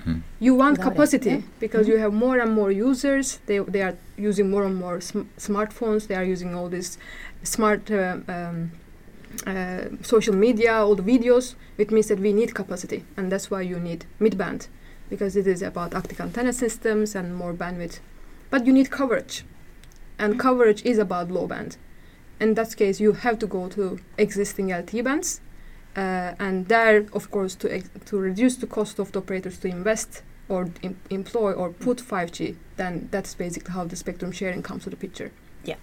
[0.06, 0.20] Mhm.
[0.46, 1.40] You want Without it, capacity yeah.
[1.64, 1.92] because Mhm.
[1.92, 3.26] you have more and more users.
[3.46, 3.96] They, they are
[4.30, 6.02] using more and more sm- smartphones.
[6.08, 6.90] They are using all these
[7.54, 8.56] smart uh, um,
[9.46, 11.54] uh, social media, all the videos.
[11.78, 14.60] It means that we need capacity, and that's why you need midband
[15.14, 17.96] because it is about optic antenna systems and more bandwidth.
[18.50, 19.44] But you need coverage,
[20.18, 20.38] and Mhm.
[20.46, 21.76] coverage is about low band.
[22.40, 25.40] In that case, you have to go to existing LTE bands,
[25.96, 29.68] uh, and there, of course, to ex- to reduce the cost of the operators to
[29.68, 30.10] invest
[30.48, 34.90] or em- employ or put 5G, then that's basically how the spectrum sharing comes to
[34.90, 35.30] the picture.
[35.70, 35.78] Yeah.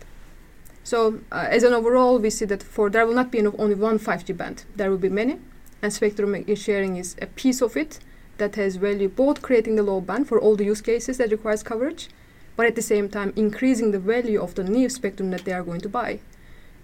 [0.84, 0.98] So,
[1.32, 3.98] uh, as an overall, we see that for there will not be enough, only one
[3.98, 4.58] 5G band.
[4.76, 5.36] There will be many,
[5.82, 8.00] and spectrum sharing is a piece of it
[8.41, 11.62] that has value both creating the low band for all the use cases that requires
[11.63, 12.10] coverage,
[12.56, 15.63] but at the same time increasing the value of the new spectrum that they are
[15.63, 16.19] going to buy,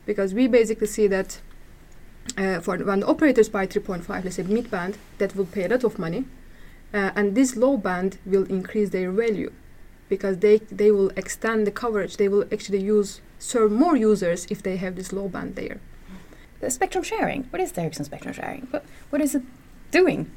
[0.06, 1.42] because we basically see that
[2.38, 5.70] uh, for when the operators buy 3.5, let's say mid band, that will pay a
[5.70, 6.26] lot of money,
[6.94, 9.52] uh, and this low band will increase their value,
[10.10, 12.18] because they they will extend the coverage.
[12.18, 15.80] They will actually use serve more users if they have this low band there.
[16.60, 17.44] The spectrum sharing.
[17.52, 18.62] What is Ericsson spectrum sharing?
[18.72, 19.44] What, what is it
[19.92, 20.32] doing?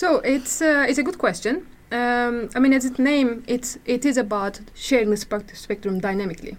[0.00, 1.66] So it's uh, it's a good question.
[1.92, 6.56] Um, I mean, as its name, it's it is about sharing the spect- spectrum dynamically.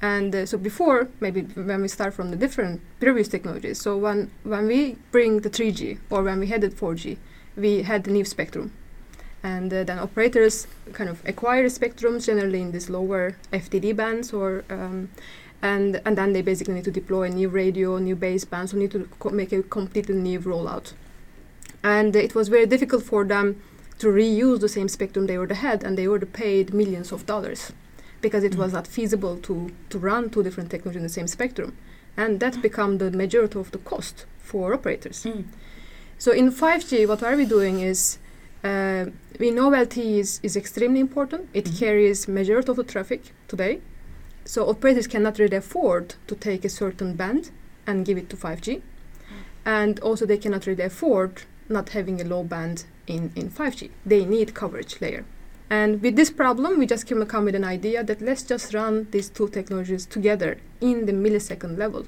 [0.00, 4.30] And uh, so before, maybe when we start from the different previous technologies, so when
[4.44, 7.18] when we bring the 3G or when we had the 4G,
[7.54, 8.72] we had the new spectrum,
[9.42, 14.64] and uh, then operators kind of acquire spectrums generally in these lower FDD bands or.
[14.70, 15.10] Um,
[15.62, 18.90] and, and then they basically need to deploy a new radio, new baseband, so need
[18.90, 20.92] to make a completely new rollout
[21.84, 23.62] and it was very difficult for them
[23.98, 27.72] to reuse the same spectrum they already had and they already paid millions of dollars
[28.20, 31.76] because it was not feasible to, to run two different technologies in the same spectrum.
[32.16, 35.26] And that became the majority of the cost for operators.
[36.18, 38.18] So in 5g what are we doing is
[38.64, 39.06] uh,
[39.38, 41.48] we know LTE is, is extremely important.
[41.52, 41.78] It Mhm.
[41.78, 43.80] carries majority of the traffic today.
[44.46, 47.50] So operators cannot really afford to take a certain band
[47.86, 48.80] and give it to 5g
[49.66, 53.90] and also they cannot really afford not having a low band in, in 5G.
[54.04, 55.24] They need coverage layer.
[55.70, 59.08] And with this problem, we just came come with an idea that let's just run
[59.10, 62.06] these two technologies together in the millisecond level.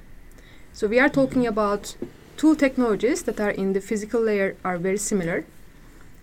[0.72, 1.96] So we are talking about
[2.36, 5.46] two technologies that are in the physical layer are very similar,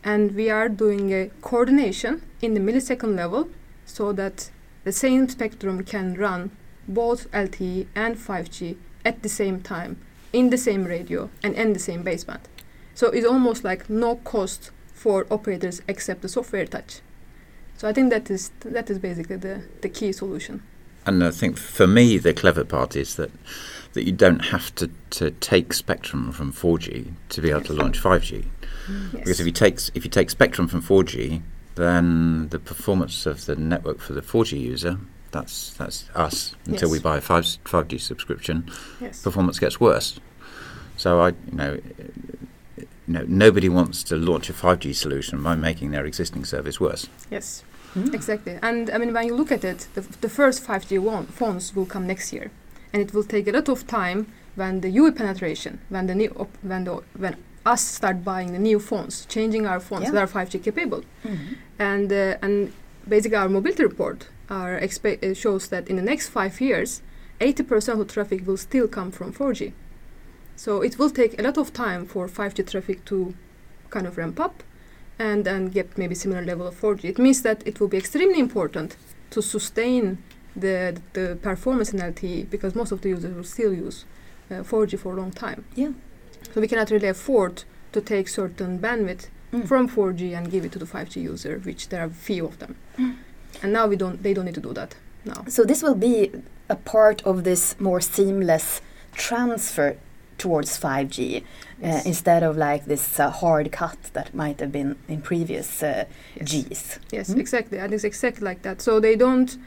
[0.04, 3.50] and we are doing a coordination in the millisecond level
[3.86, 4.52] so that
[4.84, 6.52] the same spectrum can run
[6.88, 9.98] both LTE and 5G at the same time
[10.32, 12.42] in the same radio and in the same baseband.
[12.96, 17.02] So it's almost like no cost for operators except the software touch.
[17.78, 20.64] So I think that is that is basically the, the key solution.
[21.06, 23.32] And I think for me, the clever part is that
[23.94, 28.02] that you don't have to, to take spectrum from 4G to be able to launch
[28.02, 28.46] 5G.
[28.88, 29.22] Mm, yes.
[29.22, 31.42] Because if you take if you take spectrum from 4G,
[31.76, 35.00] then the performance of the network for the 4G user,
[35.32, 38.72] that's that's us until we buy a 5 5G subscription,
[39.02, 39.22] yes.
[39.22, 40.20] performance gets worse.
[40.96, 41.80] So I, you know,
[43.08, 47.08] you know, nobody wants to launch a 5G solution by making their existing service worse.
[47.30, 47.64] Yes.
[47.96, 48.14] Mm.
[48.14, 48.58] Exactly.
[48.62, 51.86] And I mean, when you look at it, the, the first 5G one, phones will
[51.86, 52.50] come next year,
[52.92, 56.30] and it will take a lot of time when the UE penetration, when the new,
[56.38, 57.36] op- when the when
[57.66, 60.12] us start buying the new phones, changing our phones Yeah.
[60.12, 61.56] that are 5G capable, Mhm.
[61.80, 62.72] and uh, and
[63.08, 67.02] basically our mobility report our expe- uh, shows that in the next five years,
[67.40, 69.72] 80% of traffic will still come from 4G.
[70.64, 73.34] So it will take a lot of time for 5G traffic to
[73.90, 74.64] kind of ramp up
[75.20, 77.04] and then get maybe similar level of 4G.
[77.04, 78.96] It means that it will be extremely important
[79.32, 80.04] to sustain
[80.56, 80.78] the
[81.14, 84.06] the performance in LTE because most of the users will still use
[84.52, 85.66] uh, 4G for a long time.
[85.76, 85.92] Yeah.
[86.54, 89.68] So we cannot really afford to take certain bandwidth Mm.
[89.68, 92.76] from 4G and give it to the 5G user, which there are few of them.
[92.98, 93.16] Mm.
[93.62, 94.24] And now we don't.
[94.24, 94.96] They don't need to do that
[95.26, 95.46] now.
[95.48, 96.32] So this will be
[96.70, 98.82] a part of this more seamless
[99.16, 99.96] transfer
[100.38, 101.44] towards 5G
[101.84, 106.06] uh, instead of like this uh, hard cut that might have been in previous uh,
[106.36, 106.50] Yes.
[106.52, 107.00] Gs.
[107.12, 107.40] Yes, Mm.
[107.40, 107.78] exactly.
[107.80, 108.82] And it's exactly like that.
[108.82, 109.58] So they don't.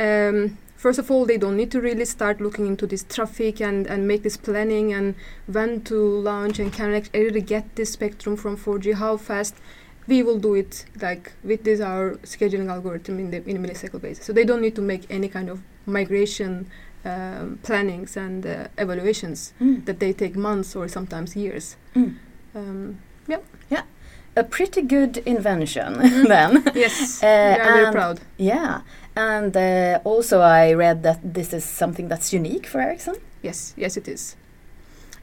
[0.00, 3.86] Um, first of all, they don't need to really start looking into this traffic and,
[3.86, 5.14] and make this planning and
[5.46, 9.54] when to launch and can act- really get this spectrum from 4G, how fast.
[10.06, 14.02] We will do it like with this our scheduling algorithm in the in a millisecond
[14.02, 14.26] basis.
[14.26, 16.66] So they don't need to make any kind of migration
[17.04, 19.84] um, plannings and uh, evaluations Mm.
[19.86, 21.76] that they take months or sometimes years.
[21.94, 22.14] Mm.
[22.54, 22.98] Um,
[24.36, 26.26] A pretty good invention Mhm.
[26.34, 26.62] then.
[26.74, 28.20] yes, Uh, we are very proud.
[28.36, 28.80] Yeah,
[29.14, 33.14] and uh, also I read that this is something that's unique for Ericsson.
[33.42, 34.34] Yes, yes, it is.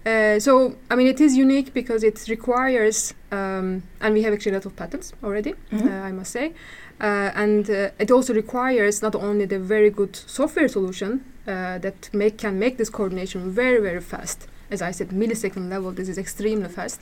[0.05, 4.53] Uh, so, I mean, it is unique because it requires, um, and we have actually
[4.53, 5.85] a lot of patents already, Mhm.
[5.85, 6.53] uh, I must say.
[6.99, 12.09] Uh, and uh, it also requires not only the very good software solution uh, that
[12.13, 14.47] make, can make this coordination very, very fast.
[14.71, 17.01] As I said, millisecond level, this is extremely fast.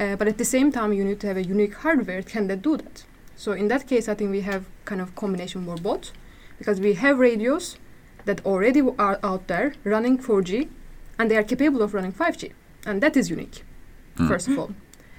[0.00, 2.46] Uh, but at the same time, you need to have a unique hardware that can
[2.48, 3.04] that do that.
[3.36, 6.12] So in that case, I think we have kind of combination for both,
[6.58, 7.76] because we have radios
[8.24, 10.68] that already w- are out there running 4G,
[11.18, 12.52] and they are capable of running 5G,
[12.86, 13.64] and that is unique,
[14.16, 14.28] Mm.
[14.28, 14.70] first of all.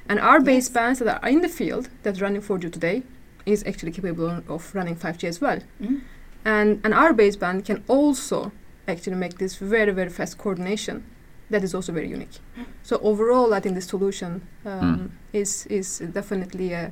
[0.09, 0.73] And our base Yes.
[0.73, 3.03] bands that are in the field that running 4G today
[3.45, 5.59] is actually capable of running 5G as well.
[5.81, 6.01] Mm.
[6.45, 8.51] And and our baseband can also
[8.87, 11.03] actually make this very very fast coordination.
[11.49, 12.39] That is also very unique.
[12.83, 16.91] So overall, I think the solution um, is is definitely a,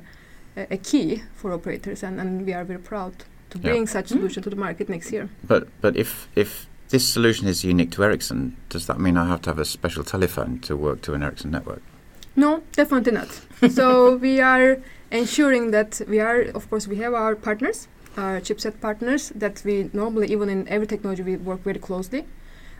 [0.56, 3.12] a a key for operators, and, and we are very proud
[3.50, 3.72] to Yeah.
[3.72, 4.16] bring such Mm.
[4.16, 5.28] solution to the market next year.
[5.48, 9.40] But but if if this solution is unique to Ericsson, does that mean I have
[9.42, 11.82] to have a special telephone to work to an Ericsson network?
[12.36, 13.40] No, definitely not.
[13.70, 14.78] so we are
[15.10, 17.88] ensuring that we are, of course, we have our partners,
[18.18, 22.26] our chipset partners that we normally, even in every technology, we work very closely.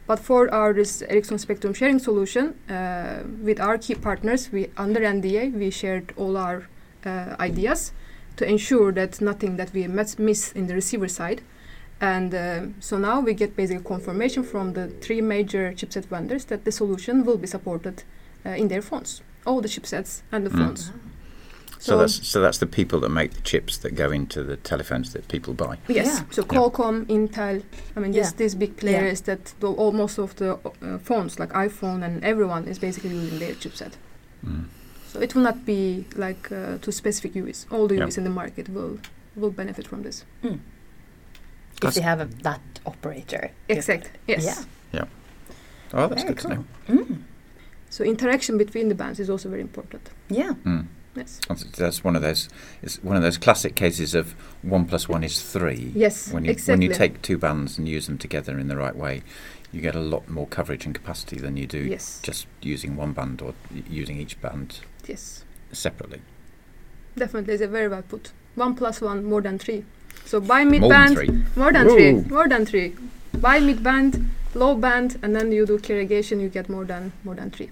[0.07, 5.01] But for our this Ericsson Spectrum sharing solution, uh, with our key partners, we under
[5.01, 6.69] NDA we shared all our
[7.07, 7.93] uh, ideas
[8.37, 11.41] to ensure that nothing that we miss, miss in the receiver side.
[12.03, 16.65] And uh, so now we get basically confirmation from the three major chipset vendors that
[16.65, 18.03] the solution will be supported
[18.45, 20.59] uh, in their phones, all the chipsets and the Mm.
[20.59, 20.91] phones.
[21.79, 25.13] So, that's so that's the people that make the chips that go into the telephones
[25.13, 25.79] that people buy.
[25.89, 26.07] Yes.
[26.07, 26.25] Yeah.
[26.31, 27.63] So Qualcomm, Intel,
[27.97, 28.23] I mean, Yeah.
[28.23, 32.25] just these big players that do all, most of the uh, phones, like iPhone and
[32.25, 33.93] everyone, is basically using their chipset.
[34.47, 34.65] Mm.
[35.13, 37.67] So it will not be like uh, to specific UEs.
[37.71, 38.07] All the Yeah.
[38.07, 38.99] UEs in the market will
[39.37, 40.25] will benefit from this.
[41.75, 43.51] If That's- they have a, that operator.
[43.69, 44.11] Exact.
[44.27, 44.67] Yes.
[44.93, 45.05] Yeah.
[45.95, 46.65] Oh, that's Very good to know.
[46.89, 47.23] Mm.
[47.91, 50.09] So interaction between the bands is also very important.
[50.31, 50.55] Yeah.
[50.65, 50.87] Mm.
[51.15, 51.41] Yes.
[51.47, 52.49] That's, that's one of those.
[52.81, 55.93] It's one of those classic cases of one plus one is three.
[55.95, 56.33] Yes.
[56.33, 56.73] When you exactly.
[56.73, 59.23] when you take two bands and use them together in the right way,
[59.71, 62.21] you get a lot more coverage and capacity than you do Yes.
[62.23, 63.53] just using one band or
[63.91, 65.45] using each band Yes.
[65.73, 66.23] separately.
[67.17, 68.33] Definitely, it's a very well put.
[68.55, 69.85] One plus one more than three.
[70.25, 71.43] So buy mid More than band, three.
[71.57, 72.95] more than three, more than three.
[73.39, 77.35] Buy mid band, low band, and then you do aggregation, you get more than more
[77.35, 77.71] than three.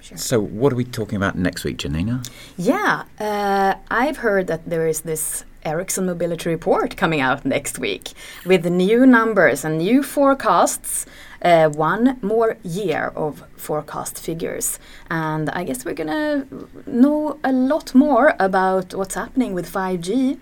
[0.00, 0.18] Sure.
[0.18, 2.22] So what are we talking about next week, Janina?
[2.58, 8.12] Yeah, uh, I've heard that there is this Ericsson Mobility Report coming out next week
[8.44, 11.06] with new numbers and new forecasts.
[11.40, 14.78] Uh, one more year of forecast figures.
[15.10, 16.46] And I guess we're going to
[16.86, 20.38] know a lot more about what's happening with 5G.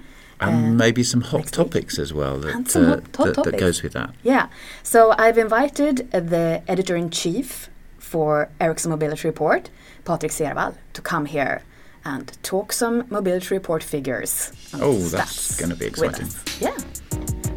[0.48, 1.64] And uh, maybe some hot next week.
[1.66, 4.14] topics as well that, And some uh, hot- hot that, that goes with that.
[4.22, 4.48] Yeah.
[4.82, 7.68] So I've invited uh, the editor in chief
[7.98, 9.70] for Ericsson Mobility Report,
[10.04, 11.62] Patrik Cerwall, to come here
[12.04, 14.52] and talk some mobility report figures.
[14.74, 16.28] Oh, that's gonna be exciting.
[16.60, 16.76] Yeah.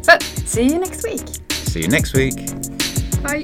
[0.02, 0.16] So
[0.46, 1.26] see you next week.
[1.50, 2.34] See you next week.
[3.22, 3.42] Bye.